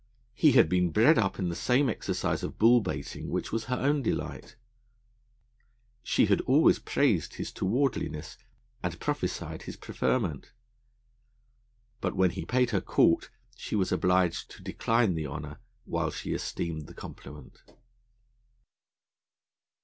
He 0.33 0.53
had 0.53 0.67
been 0.67 0.89
bred 0.89 1.19
up 1.19 1.37
in 1.37 1.49
the 1.49 1.55
same 1.55 1.87
exercise 1.87 2.41
of 2.41 2.57
bull 2.57 2.81
baiting, 2.81 3.29
which 3.29 3.51
was 3.51 3.65
her 3.65 3.75
own 3.75 4.01
delight; 4.01 4.55
she 6.01 6.25
had 6.25 6.41
always 6.47 6.79
praised 6.79 7.35
his 7.35 7.51
towardliness, 7.51 8.35
and 8.81 8.99
prophesied 8.99 9.61
his 9.61 9.75
preferment. 9.75 10.53
But 11.99 12.15
when 12.15 12.31
he 12.31 12.45
paid 12.45 12.71
her 12.71 12.81
court 12.81 13.29
she 13.55 13.75
was 13.75 13.91
obliged 13.91 14.49
to 14.49 14.63
decline 14.63 15.13
the 15.13 15.27
honour, 15.27 15.59
while 15.85 16.09
she 16.09 16.33
esteemed 16.33 16.87
the 16.87 16.95
compliment. 16.95 17.61